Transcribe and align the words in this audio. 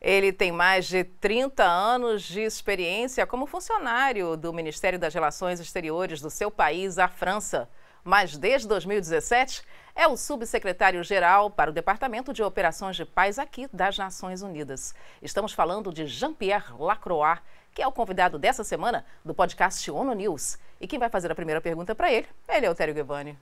Ele 0.00 0.32
tem 0.32 0.50
mais 0.50 0.86
de 0.86 1.04
30 1.04 1.62
anos 1.62 2.22
de 2.22 2.40
experiência 2.40 3.26
como 3.26 3.46
funcionário 3.46 4.34
do 4.34 4.50
Ministério 4.50 4.98
das 4.98 5.12
Relações 5.12 5.60
Exteriores 5.60 6.22
do 6.22 6.30
seu 6.30 6.50
país, 6.50 6.98
a 6.98 7.06
França. 7.06 7.68
Mas 8.02 8.34
desde 8.34 8.66
2017 8.66 9.62
é 9.94 10.08
o 10.08 10.16
subsecretário-geral 10.16 11.50
para 11.50 11.70
o 11.70 11.74
Departamento 11.74 12.32
de 12.32 12.42
Operações 12.42 12.96
de 12.96 13.04
Paz 13.04 13.38
aqui 13.38 13.68
das 13.70 13.98
Nações 13.98 14.40
Unidas. 14.40 14.94
Estamos 15.20 15.52
falando 15.52 15.92
de 15.92 16.06
Jean-Pierre 16.06 16.72
Lacroix, 16.78 17.42
que 17.74 17.82
é 17.82 17.86
o 17.86 17.92
convidado 17.92 18.38
dessa 18.38 18.64
semana 18.64 19.04
do 19.22 19.34
podcast 19.34 19.90
ONU 19.90 20.14
News. 20.14 20.58
E 20.80 20.88
quem 20.88 20.98
vai 20.98 21.10
fazer 21.10 21.30
a 21.30 21.34
primeira 21.34 21.60
pergunta 21.60 21.94
para 21.94 22.10
ele 22.10 22.26
é 22.48 22.56
Eleutério 22.56 22.94
Guevani. 22.94 23.38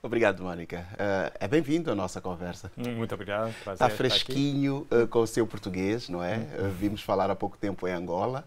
Obrigado, 0.00 0.44
Mônica. 0.44 0.86
Uh, 0.92 1.36
é 1.40 1.48
bem-vindo 1.48 1.90
à 1.90 1.94
nossa 1.94 2.20
conversa. 2.20 2.70
Muito 2.76 3.12
obrigado. 3.12 3.52
Está 3.66 3.90
fresquinho 3.90 4.86
uh, 4.92 5.08
com 5.08 5.18
o 5.18 5.26
seu 5.26 5.44
português, 5.44 6.08
não 6.08 6.22
é? 6.22 6.36
Uh, 6.36 6.70
vimos 6.70 7.02
falar 7.02 7.28
há 7.30 7.34
pouco 7.34 7.58
tempo 7.58 7.86
em 7.88 7.90
Angola. 7.90 8.46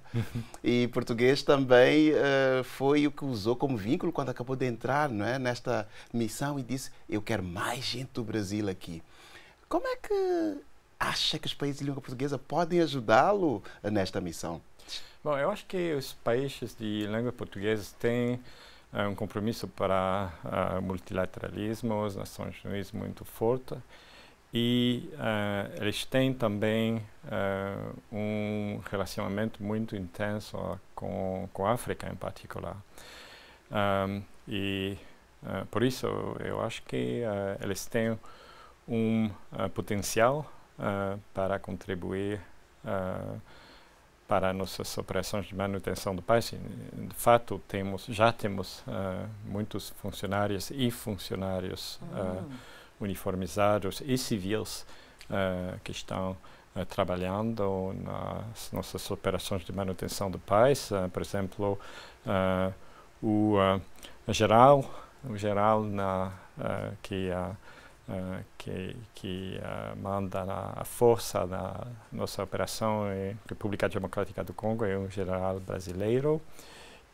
e 0.64 0.88
português 0.88 1.44
também 1.44 2.14
foi 2.64 3.06
o 3.06 3.12
que 3.12 3.26
usou 3.26 3.56
como 3.56 3.76
vínculo 3.76 4.14
quando 4.14 4.30
acabou 4.30 4.56
de 4.56 4.66
entrar 4.66 5.10
não 5.10 5.26
é? 5.26 5.38
nesta 5.38 5.88
missão 6.14 6.58
e 6.58 6.64
disse: 6.64 6.90
Eu 7.10 7.22
quero 7.22 7.44
mais 7.44 7.84
gente 7.84 8.12
do 8.14 8.24
Brasil 8.24 8.70
aqui. 8.70 9.04
Como 9.68 9.86
é 9.86 9.98
que 9.98 10.58
acha 10.98 11.38
que 11.38 11.48
os 11.48 11.54
países 11.54 11.80
de 11.80 11.84
língua 11.84 12.02
portuguesa 12.02 12.38
podem 12.38 12.80
ajudá-lo 12.80 13.62
nesta 13.84 14.22
missão? 14.22 14.62
Bom, 15.22 15.38
eu 15.38 15.52
acho 15.52 15.66
que 15.66 15.94
os 15.96 16.14
países 16.14 16.76
de 16.80 17.08
língua 17.08 17.34
portuguesa 17.34 17.94
têm 18.00 18.40
é 18.94 19.08
um 19.08 19.16
compromisso 19.16 19.68
para 19.68 20.32
uh, 20.44 20.82
multilateralismo, 20.82 22.04
as 22.04 22.16
Nações 22.16 22.64
Unidas 22.66 22.92
muito 22.92 23.24
forte 23.24 23.76
e 24.54 25.10
uh, 25.14 25.82
eles 25.82 26.04
têm 26.06 26.34
também 26.34 26.98
uh, 26.98 27.96
um 28.12 28.82
relacionamento 28.90 29.64
muito 29.64 29.96
intenso 29.96 30.58
com, 30.94 31.48
com 31.54 31.66
a 31.66 31.72
África 31.72 32.10
em 32.12 32.16
particular. 32.16 32.76
Um, 33.72 34.22
e 34.48 34.98
uh, 35.44 35.66
por 35.68 35.84
isso 35.84 36.06
eu 36.44 36.62
acho 36.62 36.84
que 36.84 37.22
eles 37.62 37.86
têm 37.86 38.20
um 38.88 39.30
potencial 39.74 40.52
para 41.34 41.60
contribuir 41.60 42.42
para 44.32 44.54
nossas 44.54 44.98
operações 44.98 45.46
de 45.48 45.54
manutenção 45.54 46.16
do 46.16 46.22
país. 46.22 46.54
De 46.54 47.16
fato, 47.16 47.62
temos, 47.68 48.06
já 48.08 48.32
temos 48.32 48.80
uh, 48.88 49.28
muitos 49.44 49.90
funcionários 50.02 50.72
e 50.72 50.90
funcionários 50.90 52.00
uh, 52.04 52.50
uniformizados 52.98 54.02
e 54.06 54.18
civis 54.18 54.86
uh, 55.30 55.78
que 55.84 55.92
estão 55.92 56.38
trabalhando 56.88 57.94
nas 58.02 58.72
nossas 58.72 59.12
operações 59.12 59.66
de 59.66 59.74
manutenção 59.74 60.32
do 60.32 60.40
país. 60.40 60.90
por 61.12 61.22
exemplo, 61.22 61.78
o 63.22 63.58
geral, 64.30 64.90
o 65.30 65.36
geral 65.36 65.84
na, 65.84 66.32
que 67.04 67.30
a 67.30 67.58
uh, 68.12 68.44
que, 68.58 68.96
que 69.16 69.60
uh, 69.60 69.98
manda 69.98 70.44
a, 70.76 70.84
força 70.84 71.48
da 71.48 71.88
nossa 72.12 72.44
operação 72.44 73.12
em 73.12 73.38
República 73.48 73.88
Democrática 73.88 74.44
do 74.44 74.54
Congo 74.54 74.86
é 74.86 74.98
um 74.98 75.10
general 75.10 75.60
brasileiro 75.60 76.42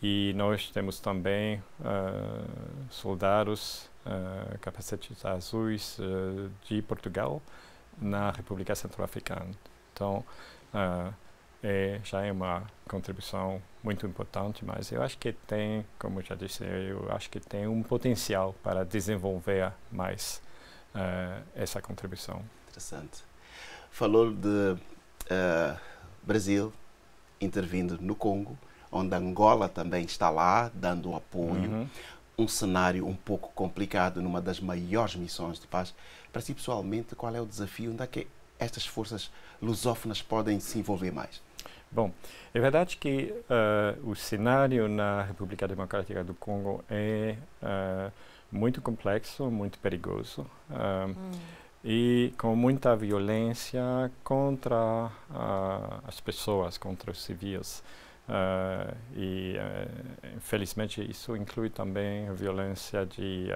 e 0.02 0.34
nós 0.36 0.70
temos 0.72 1.00
também 1.00 1.62
uh, 1.80 2.50
soldados 2.90 3.90
capacetes 4.62 5.26
azuis 5.26 6.00
de 6.64 6.82
Portugal 6.82 7.42
na 7.98 8.32
República 8.32 8.74
Centro-Africana. 8.74 9.50
Então, 9.92 10.24
é, 11.62 12.00
já 12.06 12.24
é 12.24 12.32
uma 12.32 12.64
contribuição 12.88 13.62
muito 13.84 14.08
importante, 14.08 14.64
mas 14.64 14.94
eu 14.94 15.04
acho 15.04 15.18
que 15.18 15.34
tem, 15.34 15.86
como 16.00 16.22
já 16.22 16.36
disse, 16.36 16.64
eu 16.64 17.12
acho 17.12 17.30
que 17.30 17.42
tem 17.42 17.68
um 17.68 17.84
potencial 17.84 18.56
para 18.64 18.86
desenvolver 18.86 19.74
mais 19.92 20.42
uh, 20.98 21.44
essa 21.56 21.82
contribuição. 21.82 22.42
Interessante. 22.68 23.24
Falou 23.92 24.32
de 24.32 24.48
uh, 24.48 25.80
Brasil 26.24 26.74
intervindo 27.40 27.98
no 28.02 28.16
Congo, 28.16 28.58
onde 28.92 29.16
Angola 29.16 29.70
também 29.70 30.04
está 30.04 30.30
lá, 30.30 30.72
dando 30.74 31.16
apoio. 31.16 31.70
Uhum. 31.70 31.90
Um 32.38 32.48
cenário 32.48 33.08
um 33.08 33.16
pouco 33.16 33.52
complicado 33.56 34.22
numa 34.22 34.40
das 34.40 34.60
maiores 34.60 35.16
missões 35.16 35.60
de 35.60 35.66
paz. 35.66 35.94
Para 36.32 36.42
si, 36.42 36.54
pessoalmente, 36.54 37.16
qual 37.16 37.34
é 37.34 37.42
o 37.42 37.46
desafio? 37.46 37.92
Onde 37.92 38.04
é 38.04 38.08
que 38.08 38.28
estas 38.60 38.86
forças 38.86 39.32
lusófonas 39.62 40.22
podem 40.22 40.60
se 40.60 40.78
envolver 40.78 41.12
mais? 41.12 41.42
Bom, 41.90 42.12
é 42.54 42.60
verdade 42.60 42.98
que 42.98 43.34
uh, 43.50 44.10
o 44.10 44.16
cenário 44.16 44.88
na 44.88 45.24
República 45.24 45.68
Democrática 45.68 46.24
do 46.24 46.34
Congo 46.34 46.84
é 46.90 47.36
uh, 47.64 48.12
muito 48.52 48.82
complexo, 48.82 49.50
muito 49.52 49.80
perigoso 49.80 50.42
uh, 50.70 51.10
hum. 51.10 51.32
e 51.84 52.34
com 52.38 52.56
muita 52.56 52.96
violência 52.96 54.12
contra 54.24 54.76
uh, 55.30 56.02
as 56.08 56.20
pessoas, 56.20 56.78
contra 56.78 57.12
os 57.12 57.22
civis. 57.22 57.84
Uh, 58.28 58.94
e 59.16 59.56
infelizmente 60.36 61.02
isso 61.02 61.34
inclui 61.38 61.70
também 61.70 62.30
violência 62.34 63.06
de 63.06 63.48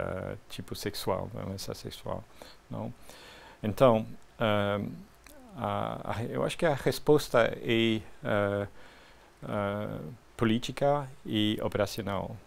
tipo 0.47 0.75
sexual, 0.75 1.29
violência 1.33 1.73
sexual, 1.73 2.23
não? 2.69 2.93
Então, 3.61 4.07
a, 5.57 6.15
a, 6.15 6.23
eu 6.23 6.41
acho 6.45 6.57
que 6.57 6.65
a 6.65 6.73
resposta 6.73 7.53
é 7.61 8.01
política 10.37 11.05
e 11.25 11.59
operacional, 11.61 12.37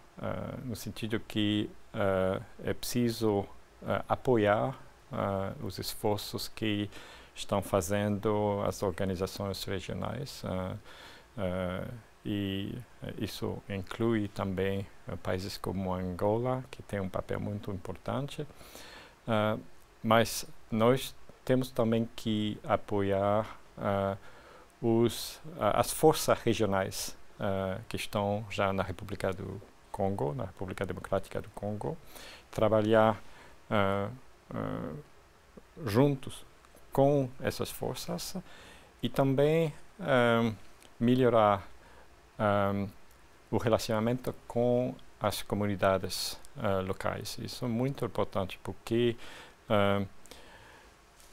no 0.65 0.75
sentido 0.75 1.19
que 1.19 1.69
uh, 1.69 1.84
é 2.63 2.73
preciso 2.73 3.39
uh, 3.39 3.47
apoiar 4.07 4.77
uh, 5.11 5.65
os 5.65 5.79
esforços 5.79 6.47
que 6.47 6.89
estão 7.33 7.61
fazendo 7.61 8.61
as 8.65 8.81
organizações 8.81 9.63
regionais 9.65 10.41
e 12.25 12.73
isso 13.19 13.61
inclui 13.67 14.29
também 14.29 14.87
países 15.21 15.57
como 15.57 15.93
Angola, 15.93 16.63
que 16.71 16.81
tem 16.81 17.01
um 17.01 17.09
papel 17.09 17.41
muito 17.41 17.71
importante, 17.71 18.47
mas 20.01 20.45
nós 20.71 21.13
temos 21.43 21.69
também 21.69 22.09
que 22.15 22.57
apoiar 22.63 23.59
os, 24.81 25.41
as 25.59 25.91
forças 25.91 26.39
regionais 26.39 27.17
que 27.89 27.97
estão 27.97 28.45
já 28.49 28.71
na 28.71 28.81
República 28.81 29.33
do 29.33 29.61
Congo, 29.95 30.33
na 30.33 30.43
República 30.43 30.85
Democrática 30.85 31.39
do 31.39 31.49
Congo, 31.51 31.97
trabalhar 32.51 33.17
uh, 33.71 34.11
uh, 34.53 34.99
juntos 35.85 36.45
com 36.91 37.29
essas 37.39 37.71
forças 37.71 38.35
e 39.01 39.07
também 39.07 39.73
um, 39.97 40.53
melhorar 40.99 41.65
um, 42.37 42.89
o 43.49 43.57
relacionamento 43.57 44.35
com 44.45 44.93
as 45.17 45.41
comunidades 45.41 46.37
uh, 46.57 46.85
locais. 46.85 47.37
Isso 47.39 47.63
é 47.63 47.67
muito 47.69 48.03
importante 48.03 48.59
porque 48.61 49.15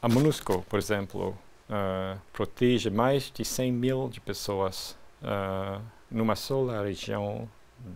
a 0.01 0.09
MONUSCO, 0.09 0.63
por 0.63 0.79
exemplo, 0.79 1.37
protege 2.33 2.89
mais 2.89 3.31
de 3.31 3.45
100 3.45 3.73
mil 3.73 4.09
de 4.09 4.21
pessoas 4.23 4.97
numa 6.11 6.35
só 6.35 6.65
região 6.83 7.47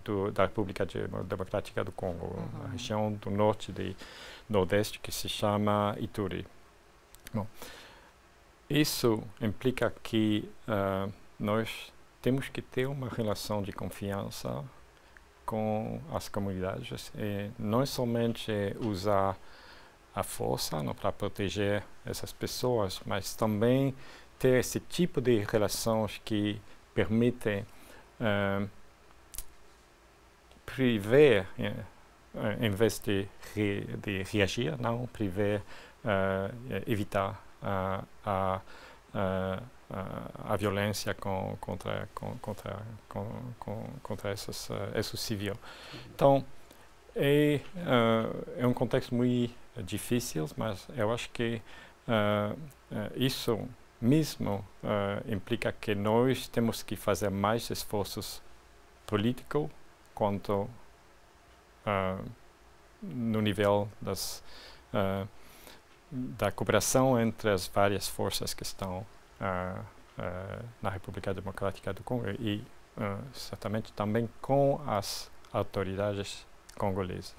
do, 0.04 0.30
da 0.30 0.44
República 0.44 0.86
Democrática 1.24 1.84
do 1.84 1.92
Congo, 1.92 2.26
uhum. 2.26 2.64
a 2.64 2.68
região 2.68 3.12
do 3.12 3.30
norte 3.30 3.72
e 3.78 3.96
nordeste 4.48 4.98
que 4.98 5.12
se 5.12 5.28
chama 5.28 5.96
Ituri. 5.98 6.46
Bom, 7.32 7.46
isso 8.68 9.22
implica 9.40 9.92
que 10.02 10.48
uh, 10.68 11.12
nós 11.38 11.92
temos 12.20 12.48
que 12.48 12.62
ter 12.62 12.86
uma 12.86 13.08
relação 13.08 13.62
de 13.62 13.72
confiança 13.72 14.64
com 15.44 16.00
as 16.12 16.28
comunidades 16.28 17.12
e 17.16 17.50
não 17.58 17.86
somente 17.86 18.52
usar 18.80 19.38
a 20.14 20.22
força 20.22 20.82
para 20.94 21.12
proteger 21.12 21.84
essas 22.04 22.32
pessoas, 22.32 23.00
mas 23.06 23.36
também 23.36 23.94
ter 24.38 24.58
esse 24.58 24.80
tipo 24.80 25.20
de 25.20 25.38
relações 25.40 26.20
que 26.24 26.60
permitem 26.94 27.64
uh, 28.20 28.68
prever, 30.76 31.46
eh, 31.58 31.74
em 32.60 32.70
vez 32.70 32.98
de, 33.00 33.26
re, 33.54 33.80
de 34.02 34.22
reagir, 34.24 34.78
não 34.78 35.06
prever, 35.06 35.62
uh, 36.04 36.82
evitar 36.86 37.42
uh, 37.62 38.06
a, 38.22 38.60
a, 39.14 39.62
a, 40.52 40.56
violência 40.56 41.14
com, 41.14 41.56
contra, 41.58 42.06
com, 42.14 42.36
contra, 42.38 42.78
com, 43.08 43.86
contra 44.02 44.30
essas, 44.30 44.68
uh, 44.68 44.74
esse 44.94 45.16
civil. 45.16 45.54
Então, 46.14 46.44
é, 47.14 47.60
é 48.58 48.66
um 48.66 48.74
contexto 48.74 49.14
muito 49.14 49.54
difícil, 49.78 50.46
mas 50.58 50.86
eu 50.94 51.10
acho 51.10 51.30
que 51.30 51.62
isso 53.16 53.66
mesmo 53.98 54.62
uh, 54.84 55.32
implica 55.32 55.72
que 55.72 55.94
nós 55.94 56.46
temos 56.46 56.82
que 56.82 56.94
fazer 56.94 57.30
mais 57.30 57.70
esforços 57.70 58.42
políticos 59.06 59.70
quanto 60.16 60.68
uh, 61.86 62.24
no 63.00 63.40
nível 63.40 63.88
das, 64.00 64.42
uh, 64.92 65.28
da 66.10 66.50
cooperação 66.50 67.20
entre 67.20 67.50
as 67.50 67.68
várias 67.68 68.08
forças 68.08 68.52
que 68.52 68.64
estão 68.64 69.06
na 70.82 70.88
República 70.88 71.34
Democrática 71.34 71.92
do 71.92 72.02
Congo 72.02 72.24
e 72.40 72.64
certamente 73.34 73.92
também 73.92 74.26
com 74.40 74.80
as 74.86 75.30
autoridades 75.52 76.46
congolesas. 76.74 77.34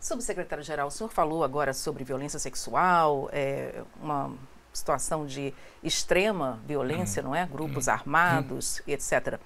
Subsecretário-Geral, 0.00 0.88
o 0.88 0.90
senhor 0.90 1.10
falou 1.10 1.44
agora 1.44 1.74
sobre 1.74 2.02
violência 2.04 2.38
sexual, 2.38 3.28
é, 3.32 3.84
uma 4.00 4.34
situação 4.72 5.26
de 5.26 5.54
extrema 5.82 6.58
violência, 6.66 7.22
uhum. 7.22 7.28
não 7.28 7.36
é? 7.36 7.46
Grupos 7.46 7.86
uhum. 7.86 7.92
armados, 7.92 8.82
etc. 8.86 9.38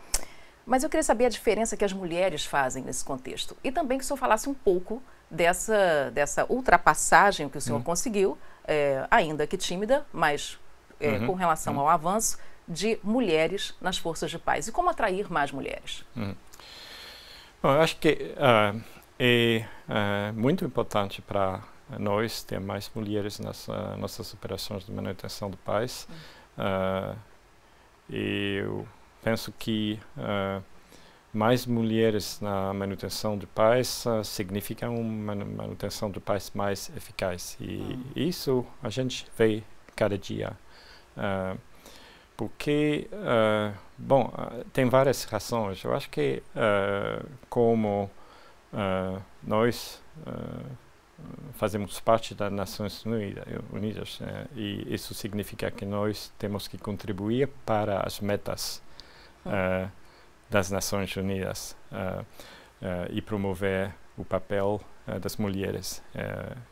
Mas 0.66 0.82
eu 0.82 0.90
queria 0.90 1.04
saber 1.04 1.26
a 1.26 1.28
diferença 1.28 1.76
que 1.76 1.84
as 1.84 1.92
mulheres 1.92 2.44
fazem 2.44 2.82
nesse 2.82 3.04
contexto. 3.04 3.56
E 3.62 3.70
também 3.70 3.98
que 3.98 4.04
o 4.04 4.06
senhor 4.06 4.16
falasse 4.16 4.48
um 4.48 4.54
pouco 4.54 5.00
dessa, 5.30 6.10
dessa 6.12 6.44
ultrapassagem 6.50 7.48
que 7.48 7.56
o 7.56 7.60
senhor 7.60 7.76
uhum. 7.76 7.84
conseguiu, 7.84 8.36
é, 8.66 9.06
ainda 9.08 9.46
que 9.46 9.56
tímida, 9.56 10.04
mas 10.12 10.58
é, 10.98 11.12
uhum. 11.12 11.28
com 11.28 11.34
relação 11.34 11.74
uhum. 11.74 11.80
ao 11.80 11.88
avanço 11.88 12.38
de 12.66 12.98
mulheres 13.02 13.74
nas 13.80 13.96
forças 13.96 14.28
de 14.28 14.40
paz. 14.40 14.66
E 14.66 14.72
como 14.72 14.90
atrair 14.90 15.30
mais 15.30 15.52
mulheres? 15.52 16.04
Bom, 17.62 17.72
eu 17.72 17.80
acho 17.80 17.96
que 17.98 18.34
uh, 18.36 18.82
é 19.18 19.64
uh, 19.88 20.32
muito 20.34 20.64
importante 20.64 21.22
para 21.22 21.60
nós 21.98 22.42
ter 22.42 22.58
mais 22.58 22.90
mulheres 22.94 23.38
nas 23.38 23.68
uh, 23.68 23.96
nossas 23.98 24.34
operações 24.34 24.84
de 24.84 24.92
manutenção 24.92 25.48
de 25.48 25.56
paz. 25.58 26.08
Uh, 26.58 27.16
e 28.10 28.62
eu 28.62 28.86
penso 29.26 29.52
que 29.58 29.98
uh, 30.16 30.62
mais 31.32 31.66
mulheres 31.66 32.40
na 32.40 32.72
manutenção 32.72 33.36
de 33.36 33.44
paz 33.44 34.04
significa 34.22 34.88
uma 34.88 35.34
manutenção 35.34 36.08
de 36.12 36.20
paz 36.20 36.52
mais 36.54 36.92
eficaz. 36.96 37.56
E 37.60 37.78
uhum. 37.78 38.04
isso 38.14 38.64
a 38.80 38.88
gente 38.88 39.26
vê 39.36 39.64
cada 39.96 40.16
dia. 40.16 40.56
porque, 42.36 43.08
bom, 43.98 44.32
tem 44.72 44.88
várias 44.88 45.24
razões. 45.24 45.82
Eu 45.82 45.92
acho 45.92 46.08
que 46.08 46.42
como 47.50 48.08
nós 49.42 50.00
fazemos 51.54 52.00
parte 52.00 52.34
das 52.34 52.52
Nações 52.52 53.04
Unidas 53.04 54.20
né? 54.20 54.46
e 54.54 54.94
isso 54.94 55.12
significa 55.14 55.70
que 55.70 55.84
nós 55.84 56.32
temos 56.38 56.68
que 56.68 56.78
contribuir 56.78 57.48
para 57.64 58.00
as 58.00 58.20
metas 58.20 58.85
uh, 59.46 59.90
das 60.50 60.70
Nações 60.70 61.14
Unidas 61.16 61.76
uh, 61.92 62.24
e 63.10 63.22
promover 63.22 63.94
o 64.16 64.24
papel 64.24 64.80
das 65.20 65.36
mulheres 65.36 66.02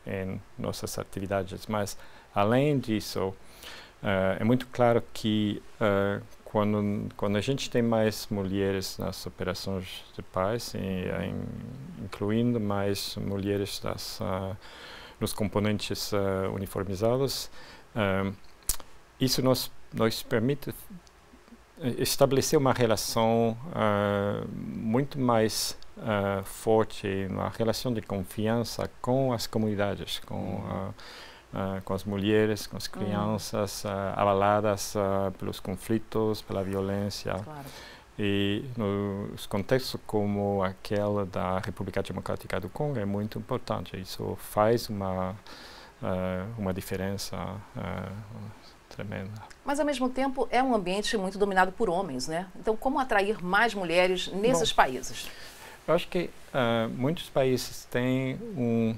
em 0.05 0.41
nossas 0.57 0.99
atividades. 0.99 1.67
Mas 1.67 1.97
além 2.33 2.77
disso, 2.77 3.33
é 4.01 4.43
muito 4.43 4.67
claro 4.67 5.01
que 5.13 5.61
quando, 6.55 7.13
quando 7.17 7.35
a 7.35 7.41
gente 7.41 7.69
tem 7.69 7.81
mais 7.81 8.27
mulheres 8.31 8.97
nas 8.97 9.25
operações 9.25 10.05
de 10.15 10.21
paz, 10.21 10.73
e, 10.73 10.77
em, 10.77 11.35
incluindo 12.05 12.61
mais 12.61 13.17
mulheres 13.17 13.77
das, 13.81 14.21
uh, 14.21 14.55
nos 15.19 15.33
componentes 15.33 16.13
uh, 16.13 16.49
uniformizados, 16.53 17.51
uh, 17.93 18.33
isso 19.19 19.41
nos, 19.41 19.69
nos 19.93 20.23
permite 20.23 20.73
estabelecer 21.97 22.57
uma 22.57 22.73
relação 22.73 23.57
muito 24.57 25.19
mais 25.19 25.77
forte, 26.43 27.07
uma 27.29 27.49
relação 27.49 27.93
de 27.93 28.01
confiança 28.01 28.89
com 29.01 29.33
as 29.33 29.47
comunidades, 29.47 30.19
com 30.19 30.35
uhum 30.35 30.93
uh, 31.55 31.81
com 31.83 31.93
as 31.93 32.03
mulheres, 32.03 32.67
com 32.67 32.77
as 32.77 32.87
crianças, 32.87 33.85
uh, 33.85 33.87
abaladas 34.15 34.93
uh, 34.95 35.31
pelos 35.39 35.59
conflitos, 35.59 36.41
pela 36.41 36.63
violência. 36.63 37.33
Claro. 37.33 37.65
E 38.17 38.63
nos 38.77 39.45
contextos 39.45 39.99
como 40.07 40.63
aquele 40.63 41.25
da 41.25 41.59
República 41.59 42.01
Democrática 42.01 42.59
do 42.61 42.69
Congo 42.69 42.97
é 42.97 43.03
muito 43.03 43.37
importante. 43.37 43.99
Isso 43.99 44.37
faz 44.39 44.87
uma, 44.87 45.35
uma 46.57 46.73
diferença 46.73 47.35
tremenda. 48.87 49.54
Mas, 49.65 49.79
ao 49.79 49.85
mesmo 49.85 50.09
tempo, 50.09 50.47
é 50.51 50.61
um 50.61 50.75
ambiente 50.75 51.17
muito 51.17 51.37
dominado 51.37 51.71
por 51.71 51.89
homens, 51.89 52.27
né? 52.27 52.47
Então, 52.59 52.77
como 52.77 52.99
atrair 52.99 53.43
mais 53.43 53.73
mulheres 53.73 54.27
nesses 54.27 54.71
Bom, 54.71 54.75
países? 54.75 55.27
Eu 55.87 55.93
acho 55.93 56.07
que 56.07 56.29
muitos 56.95 57.29
países 57.29 57.85
têm 57.85 58.39
um 58.55 58.95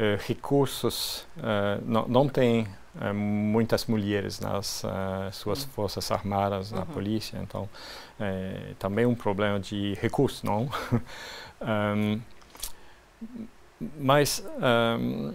eh, 0.00 0.18
recursos, 0.26 1.26
uh, 1.36 1.84
não, 1.84 2.08
não 2.08 2.26
tem 2.26 2.66
uh, 2.94 3.12
muitas 3.12 3.84
mulheres 3.84 4.40
nas 4.40 4.82
suas 5.30 5.62
uhum. 5.62 5.70
forças 5.72 6.10
armadas, 6.10 6.72
na 6.72 6.80
uhum. 6.80 6.86
polícia, 6.86 7.36
então 7.36 7.68
é 8.18 8.72
também 8.78 9.04
um 9.04 9.14
problema 9.14 9.60
de 9.60 9.92
recursos, 10.00 10.42
não? 10.42 10.70
um, 11.60 12.20
mas 14.00 14.42
um, 14.98 15.34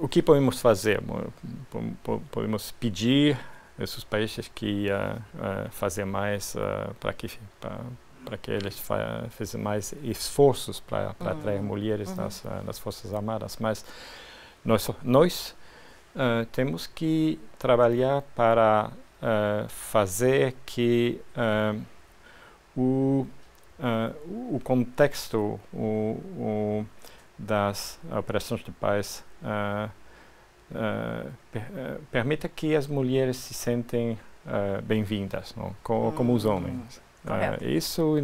o 0.00 0.08
que 0.08 0.22
podemos 0.22 0.58
fazer? 0.58 1.02
Podemos 2.30 2.70
pedir 2.80 3.38
esses 3.78 4.04
países 4.04 4.48
que 4.54 4.88
uh, 4.90 5.16
uh, 5.16 5.70
fazer 5.70 6.04
mais 6.04 6.54
uh, 6.54 6.94
para 7.00 7.12
que 7.12 7.30
para 8.24 8.36
que 8.36 8.50
eles 8.50 8.76
façam 8.76 9.60
mais 9.60 9.92
esforços 10.02 10.80
para 10.80 11.14
uhum. 11.20 11.28
atrair 11.28 11.62
mulheres 11.62 12.08
uhum. 12.10 12.16
nas, 12.16 12.44
uh, 12.44 12.62
nas 12.64 12.76
Forças 12.76 13.14
Armadas. 13.14 13.56
Mas 13.60 13.84
nós, 14.64 14.90
nós 15.04 15.54
uh, 16.16 16.44
temos 16.46 16.88
que 16.88 17.38
trabalhar 17.58 18.22
para 18.34 18.90
fazer 19.68 20.54
que 20.64 21.20
o, 22.76 23.26
o 24.50 24.60
contexto 24.62 25.58
o, 25.72 26.20
o 26.38 26.86
das 27.36 27.98
operações 28.16 28.62
de 28.62 28.70
paz 28.70 29.24
per, 31.52 32.00
permita 32.10 32.48
que 32.48 32.74
as 32.74 32.86
mulheres 32.86 33.36
se 33.36 33.54
sentem 33.54 34.18
bem-vindas, 34.84 35.54
como, 35.82 36.12
como 36.12 36.34
os 36.34 36.44
homens. 36.44 37.00
Uh, 37.26 37.64
isso 37.64 38.16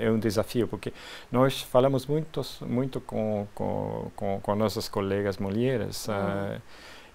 é 0.00 0.10
um 0.10 0.18
desafio, 0.18 0.68
porque 0.68 0.92
nós 1.32 1.62
falamos 1.62 2.06
muito, 2.06 2.42
muito 2.60 3.00
com, 3.00 3.46
com, 3.54 4.10
com, 4.14 4.40
com 4.42 4.54
nossas 4.54 4.86
colegas 4.86 5.38
mulheres 5.38 6.06
uhum. 6.08 6.14
uh, 6.14 6.62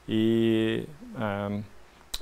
e 0.07 0.87
um, 1.15 1.63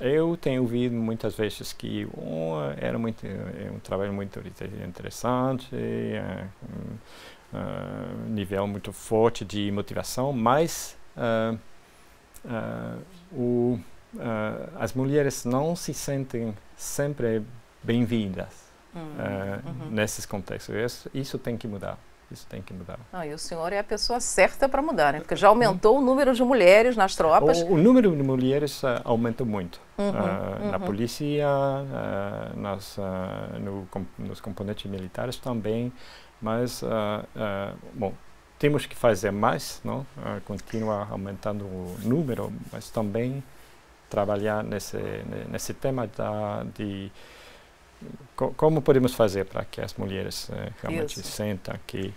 eu 0.02 0.36
tenho 0.36 0.62
ouvido 0.62 0.94
muitas 0.94 1.36
vezes 1.36 1.72
que 1.72 2.06
um, 2.18 2.54
era 2.78 2.98
muito, 2.98 3.26
é 3.26 3.72
um 3.72 3.80
trabalho 3.80 4.12
muito 4.12 4.42
interessante, 4.86 5.70
uh, 5.74 6.48
um, 7.56 8.30
nível 8.34 8.68
muito 8.68 8.92
forte 8.92 9.46
de 9.46 9.72
motivação, 9.72 10.34
mas 10.34 10.98
o, 13.32 13.80
as 14.80 14.94
mulheres 14.94 15.46
não 15.46 15.76
se 15.76 15.94
sentem 15.94 16.56
sempre 16.76 17.44
bem-vindas. 17.84 18.72
Uh, 18.94 19.86
uhum. 19.86 19.90
nesses 19.90 20.26
contextos. 20.26 20.76
Isso, 20.76 21.10
isso, 21.14 21.38
tem 21.38 21.56
que 21.56 21.66
mudar. 21.66 21.98
Isso 22.30 22.46
tem 22.48 22.62
que 22.62 22.74
mudar. 22.74 23.00
Ah, 23.12 23.26
e 23.26 23.34
o 23.34 23.38
senhor 23.38 23.72
é 23.72 23.80
a 23.80 23.84
pessoa 23.84 24.20
certa 24.20 24.68
para 24.68 24.82
mudar, 24.82 25.14
né? 25.14 25.20
Porque 25.20 25.36
já 25.36 25.48
aumentou 25.48 25.98
o 25.98 26.02
número 26.02 26.34
de 26.34 26.44
mulheres 26.44 26.98
nas 26.98 27.16
tropas. 27.16 27.62
O, 27.62 27.68
o 27.74 27.78
número 27.78 28.14
de 28.14 28.24
mulheres 28.24 28.84
uh, 28.84 29.02
aumentou 29.06 29.48
muito. 29.48 29.80
Uhum, 29.98 30.10
uh, 30.10 30.12
uhum. 30.12 30.72
Na 30.72 30.80
polícia, 30.80 31.48
nas, 32.56 32.98
no, 33.62 33.88
com, 33.90 34.06
nos 34.18 34.42
componentes 34.42 34.90
militares 34.92 35.38
também. 35.38 35.92
Mas, 36.42 36.84
bom, 37.94 38.14
temos 38.62 38.86
que 38.86 38.96
fazer 38.96 39.32
mais, 39.32 39.82
não? 39.84 40.06
continuar 40.46 41.08
aumentando 41.10 41.66
o 41.66 41.98
número, 42.04 42.54
mas 42.72 42.92
também 42.92 43.44
trabalhar 44.08 44.64
nesse, 44.64 45.00
nesse 45.50 45.74
tema 45.74 46.06
da, 46.06 46.64
de 46.76 47.12
como 48.36 48.80
podemos 48.80 49.16
fazer 49.16 49.46
para 49.46 49.66
que 49.66 49.82
as 49.82 49.96
mulheres 49.96 50.48
uh, 50.50 50.54
realmente 50.80 51.20
Isso. 51.20 51.32
sentam 51.32 51.74
aqui? 51.74 52.14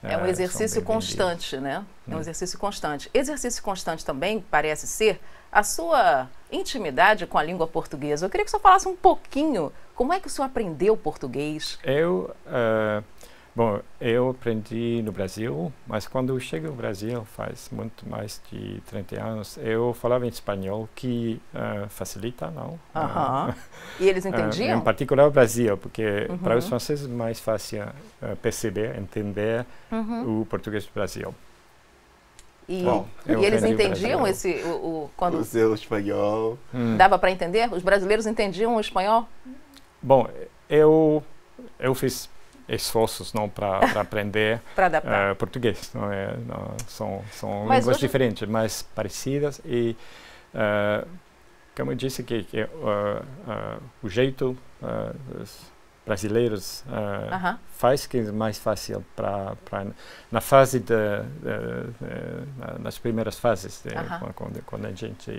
É 0.00 0.16
um 0.16 0.26
eh, 0.26 0.30
exercício 0.30 0.82
constante, 0.82 1.56
né? 1.56 1.84
É 2.06 2.12
um 2.12 2.16
hum. 2.16 2.20
exercício 2.20 2.56
constante. 2.56 3.10
Exercício 3.12 3.60
constante 3.60 4.04
também 4.04 4.40
parece 4.40 4.86
ser 4.86 5.20
a 5.50 5.64
sua 5.64 6.28
intimidade 6.52 7.26
com 7.26 7.38
a 7.38 7.42
língua 7.42 7.66
portuguesa. 7.66 8.26
Eu 8.26 8.30
queria 8.30 8.44
que 8.44 8.48
o 8.48 8.52
senhor 8.52 8.60
falasse 8.60 8.86
um 8.86 8.94
pouquinho 8.94 9.72
como 9.96 10.12
é 10.12 10.20
que 10.20 10.28
o 10.28 10.30
senhor 10.30 10.46
aprendeu 10.46 10.96
português. 10.96 11.76
Eu, 11.82 12.32
uh, 12.46 13.02
Bom, 13.58 13.80
eu 14.00 14.30
aprendi 14.30 15.02
no 15.02 15.10
Brasil, 15.10 15.72
mas 15.84 16.06
quando 16.06 16.32
eu 16.32 16.38
cheguei 16.38 16.70
no 16.70 16.76
Brasil, 16.76 17.24
faz 17.24 17.68
muito 17.72 18.08
mais 18.08 18.40
de 18.52 18.80
30 18.82 19.20
anos, 19.20 19.58
eu 19.60 19.92
falava 19.94 20.24
em 20.24 20.28
espanhol, 20.28 20.88
que 20.94 21.42
uh, 21.52 21.88
facilita, 21.88 22.52
não? 22.52 22.78
Uh, 22.94 23.52
e 23.98 24.08
eles 24.08 24.24
entendiam? 24.24 24.78
Uh, 24.78 24.80
em 24.80 24.84
particular 24.84 25.26
o 25.26 25.30
Brasil, 25.32 25.76
porque 25.76 26.28
uhum. 26.30 26.38
para 26.38 26.56
os 26.56 26.68
franceses 26.68 27.06
é 27.06 27.12
mais 27.12 27.40
fácil 27.40 27.84
perceber, 28.40 28.96
entender 28.96 29.66
uhum. 29.90 30.42
o 30.42 30.46
português 30.46 30.86
do 30.86 30.92
Brasil. 30.92 31.34
E, 32.68 32.84
Bom, 32.84 33.08
e 33.26 33.44
eles 33.44 33.64
entendiam 33.64 34.24
esse 34.24 34.62
o, 34.62 34.68
o, 34.68 35.10
quando 35.16 35.38
o 35.38 35.44
seu 35.44 35.74
espanhol 35.74 36.56
hum. 36.72 36.96
dava 36.96 37.18
para 37.18 37.32
entender? 37.32 37.68
Os 37.72 37.82
brasileiros 37.82 38.24
entendiam 38.24 38.76
o 38.76 38.80
espanhol? 38.80 39.26
Bom, 40.00 40.28
eu 40.70 41.24
eu 41.80 41.92
fiz 41.92 42.30
esforços 42.68 43.32
não 43.32 43.48
para 43.48 43.78
aprender 44.00 44.60
uh, 44.76 45.34
português 45.36 45.90
não 45.94 46.12
é 46.12 46.36
não, 46.46 46.76
são 46.86 47.24
são 47.32 47.64
mas 47.66 47.80
línguas 47.80 47.96
hoje... 47.96 48.06
diferentes 48.06 48.48
mas 48.48 48.82
parecidas 48.94 49.60
e 49.64 49.96
uh, 50.54 51.06
como 51.74 51.92
eu 51.92 51.96
disse 51.96 52.22
que, 52.22 52.42
que 52.42 52.62
uh, 52.62 53.80
o 54.02 54.08
jeito 54.08 54.56
brasileiros 56.08 56.84
-huh. 56.88 57.58
faz 57.76 58.06
que 58.06 58.18
é 58.18 58.32
mais 58.32 58.58
fácil 58.58 59.04
para 59.14 59.56
na 60.32 60.40
fase 60.40 60.80
de, 60.80 60.94
de, 61.44 61.56
de, 62.00 62.82
nas 62.82 62.98
primeiras 62.98 63.38
fases 63.38 63.84
-huh. 63.84 64.32
quando, 64.34 64.62
quando 64.64 64.86
a 64.86 64.92
gente 64.92 65.30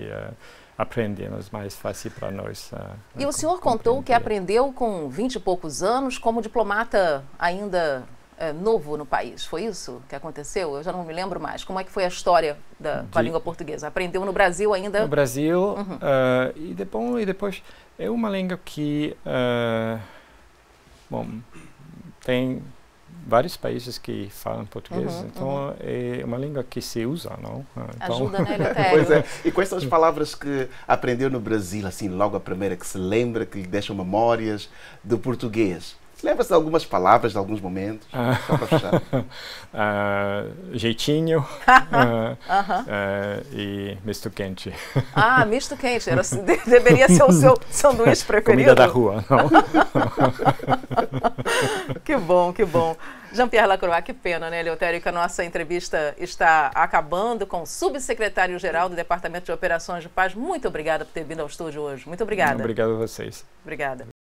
aprende, 0.78 1.24
é 1.24 1.30
mais 1.52 1.74
fácil 1.74 2.10
para 2.10 2.30
nós. 2.30 2.72
Uh, 2.72 2.96
e 3.18 3.26
o 3.26 3.32
senhor 3.32 3.60
contou 3.60 4.02
que 4.02 4.12
aprendeu 4.12 4.72
com 4.72 5.08
20 5.08 5.34
e 5.34 5.40
poucos 5.40 5.82
anos 5.82 6.18
como 6.18 6.40
diplomata 6.40 7.22
ainda 7.38 8.04
é, 8.40 8.54
novo 8.54 8.96
no 8.96 9.04
país. 9.04 9.44
Foi 9.44 9.64
isso 9.64 10.02
que 10.08 10.14
aconteceu? 10.14 10.74
Eu 10.74 10.82
já 10.82 10.90
não 10.90 11.04
me 11.04 11.12
lembro 11.12 11.38
mais. 11.38 11.62
Como 11.62 11.78
é 11.78 11.84
que 11.84 11.90
foi 11.90 12.04
a 12.04 12.08
história 12.08 12.56
da, 12.78 13.04
com 13.12 13.18
a 13.18 13.22
língua 13.22 13.38
portuguesa? 13.38 13.88
Aprendeu 13.88 14.24
no 14.24 14.32
Brasil 14.32 14.72
ainda? 14.72 15.02
No 15.02 15.08
Brasil 15.08 15.60
uhum. 15.60 15.96
uh, 15.96 16.56
e, 16.56 16.72
depois, 16.72 17.22
e 17.22 17.26
depois 17.26 17.62
é 17.98 18.08
uma 18.08 18.30
língua 18.30 18.58
que 18.64 19.14
uh, 19.26 20.00
bom 21.10 21.26
tem 22.24 22.62
vários 23.26 23.56
países 23.56 23.98
que 23.98 24.28
falam 24.30 24.64
português, 24.64 25.12
uhum, 25.12 25.26
então 25.26 25.48
uhum. 25.48 25.74
é 25.80 26.22
uma 26.24 26.38
língua 26.38 26.64
que 26.64 26.80
se 26.80 27.04
usa, 27.04 27.36
não? 27.42 27.66
Ah, 27.76 27.86
então... 27.96 28.16
Ajuda, 28.16 28.38
né, 28.40 28.56
Pois 28.90 29.10
é. 29.10 29.24
E 29.44 29.50
quais 29.50 29.68
são 29.68 29.78
as 29.78 29.84
palavras 29.84 30.34
que 30.34 30.68
aprendeu 30.86 31.28
no 31.28 31.40
Brasil, 31.40 31.86
assim, 31.86 32.08
logo 32.08 32.36
a 32.36 32.40
primeira, 32.40 32.76
que 32.76 32.86
se 32.86 32.98
lembra, 32.98 33.44
que 33.44 33.60
lhe 33.60 33.66
deixam 33.66 33.94
memórias 33.94 34.68
do 35.02 35.18
português? 35.18 35.96
Lembra-se 36.22 36.48
de 36.48 36.54
algumas 36.54 36.84
palavras, 36.84 37.32
de 37.32 37.38
alguns 37.38 37.60
momentos? 37.60 38.06
Ah. 38.12 38.38
Só 38.46 38.56
para 38.56 38.66
fechar. 38.66 38.94
uh, 38.94 40.72
jeitinho 40.76 41.40
uh, 41.66 42.32
uh, 42.32 43.46
e 43.52 43.98
misto 44.04 44.30
quente. 44.30 44.72
Ah, 45.14 45.44
misto 45.44 45.76
quente. 45.76 46.08
Era, 46.10 46.22
deveria 46.66 47.08
ser 47.08 47.24
o 47.24 47.32
seu 47.32 47.58
sanduíche 47.70 48.24
preferido. 48.24 48.50
Comida 48.50 48.74
da 48.74 48.86
rua, 48.86 49.24
não? 49.28 49.50
que 52.04 52.16
bom, 52.16 52.52
que 52.52 52.64
bom. 52.64 52.96
Jean-Pierre 53.32 53.66
Lacroix, 53.66 54.02
que 54.02 54.12
pena, 54.12 54.50
né, 54.50 54.62
Leotério, 54.62 55.00
que 55.00 55.08
a 55.08 55.12
nossa 55.12 55.44
entrevista 55.44 56.14
está 56.18 56.70
acabando 56.74 57.46
com 57.46 57.62
o 57.62 57.66
subsecretário-geral 57.66 58.88
do 58.88 58.96
Departamento 58.96 59.46
de 59.46 59.52
Operações 59.52 60.02
de 60.02 60.08
Paz. 60.08 60.34
Muito 60.34 60.66
obrigada 60.66 61.04
por 61.04 61.12
ter 61.12 61.24
vindo 61.24 61.40
ao 61.40 61.46
estúdio 61.46 61.82
hoje. 61.82 62.06
Muito 62.08 62.22
obrigada. 62.22 62.60
Obrigado 62.60 62.92
a 62.92 62.96
vocês. 62.96 63.46
Obrigada. 63.62 64.19